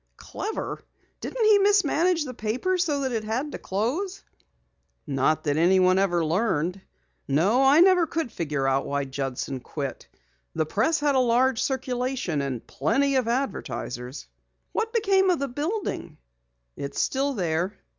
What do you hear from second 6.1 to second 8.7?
learned. No, I never could figure